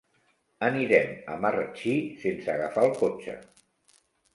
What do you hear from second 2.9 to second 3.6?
el cotxe.